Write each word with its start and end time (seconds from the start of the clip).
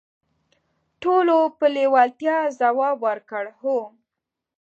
ټولو 1.01 1.37
په 1.57 1.65
لیوالتیا 1.75 2.37
ځواب 2.59 2.95
ورکړ: 3.07 3.43
"هو". 3.59 3.77